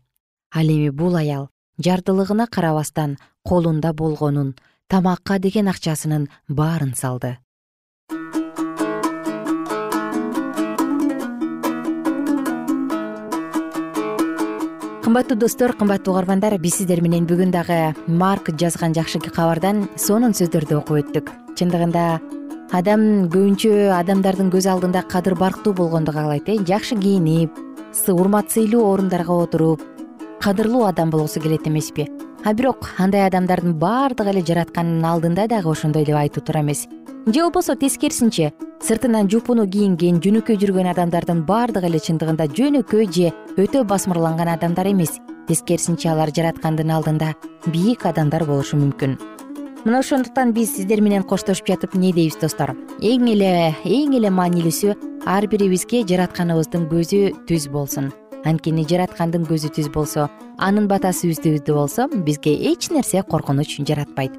Ал 0.55 0.71
эми 0.71 0.91
бул 0.91 1.17
аял 1.19 1.49
жардылыгына 1.83 2.47
карабастан 2.47 3.19
колунда 3.43 3.93
болгонун 3.93 4.55
тамакка 4.87 5.39
деген 5.39 5.69
акчасынын 5.69 6.29
баарын 6.49 6.95
салды. 6.95 7.39
Кымбаттуу 15.03 15.37
достор 15.37 15.73
кымбаттуу 15.75 16.15
угармандар 16.15 16.55
биз 16.63 16.77
сиздер 16.79 17.03
менен 17.03 17.27
бүгүн 17.27 17.51
дагы 17.51 17.97
марк 18.07 18.55
жазган 18.55 18.95
жакшы 18.95 19.19
кабардан 19.19 19.89
сонун 19.99 20.39
сөздөрдү 20.39 20.79
окуп 20.79 21.03
өттүк 21.03 21.50
чындыгында 21.61 22.05
адам 22.77 23.03
көбүнчө 23.33 23.91
адамдардын 23.97 24.51
көз 24.53 24.69
алдында 24.71 25.03
кадыр 25.11 25.35
барктуу 25.39 25.75
болгонду 25.75 26.13
каалайт 26.15 26.49
э. 26.49 26.59
Жакшы 26.67 26.97
кийинип 26.97 27.51
урмат 28.09 28.51
сыйлуу 28.51 28.87
орундарга 28.93 29.35
отуруп 29.35 29.83
кадырлуу 30.41 30.85
адам 30.85 31.11
болгусу 31.11 31.41
келет 31.41 31.67
эмеспи. 31.67 32.09
А 32.45 32.55
бирок 32.55 32.89
андай 32.99 33.27
адамдардын 33.27 33.75
баардыгы 33.75 34.31
эле 34.31 34.43
жараткандын 34.47 35.05
алдында 35.05 35.47
дагы 35.49 35.69
ошондой 35.69 36.05
деп 36.05 36.17
айтуу 36.17 36.43
туура 36.43 36.63
эмес. 36.63 36.87
Же 37.27 37.43
болбосо 37.43 37.75
тескерисинче 37.75 38.53
сыртынан 38.81 39.29
жупуну 39.29 39.67
кийинген 39.69 40.23
жөнөкөй 40.25 40.57
жүргөн 40.57 40.89
адамдардын 40.95 41.43
баардыгы 41.45 41.91
эле 41.91 41.99
чындыгында 41.99 42.49
жөнөкөй 42.57 43.11
же 43.13 43.35
өтө 43.61 43.85
басмырланган 43.85 44.49
адамдар 44.49 44.89
эмес. 44.89 45.19
Тескерисинче 45.49 46.09
алар 46.09 46.33
жараткандын 46.33 46.95
алдында 46.95 47.35
бийик 47.67 48.07
адамдар 48.07 48.47
болушу 48.47 48.79
мүмкүн 48.81 49.19
мына 49.85 50.01
ошондуктан 50.01 50.53
биз 50.53 50.75
сиздер 50.77 51.01
менен 51.01 51.23
коштошуп 51.23 51.69
жатып 51.69 51.95
эмне 51.97 52.13
дейбиз 52.13 52.37
достор? 52.41 52.75
Эң 53.01 53.29
эле 53.33 53.73
эң 53.85 54.15
эле 54.19 54.31
маанилүүсү 54.31 54.95
ар 55.27 55.47
бирибизге 55.49 56.03
жаратканыбыздын 56.09 56.87
көзү 56.91 57.21
түз 57.49 57.69
болсун. 57.73 58.13
Анткени 58.45 58.87
жараткандын 58.89 59.45
көзү 59.49 59.73
түз 59.77 59.91
болсо 59.93 60.29
анын 60.59 60.89
батасы 60.89 61.33
үздү 61.33 61.59
болсо 61.73 62.09
бизге 62.09 62.55
эч 62.73 62.91
нерсе 62.91 63.23
коркунуч 63.23 63.79
жаратпайт. 63.81 64.33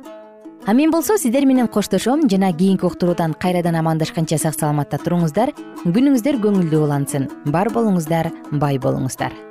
А 0.65 0.73
мен 0.73 0.91
болсо 0.91 1.17
сиздер 1.17 1.45
менен 1.45 1.67
коштошом 1.67 2.29
жана 2.29 2.53
кийинки 2.53 2.85
уктуруудан 2.85 3.33
кайрадан 3.33 3.75
амандашканча 3.75 4.37
сак 4.37 4.53
саламатта 4.53 4.97
туруңуздар. 5.01 5.55
Күнүңүздөр 5.85 6.37
көңүлдүү 6.37 6.83
улансын. 6.85 7.29
Бар 7.45 7.73
болуңуздар 7.73 8.29
бай 8.51 8.77
болуңуздар 8.77 9.50